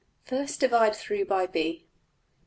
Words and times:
First 0.25 0.59
divide 0.61 0.95
through 0.95 1.25
by~$b$. 1.25 1.85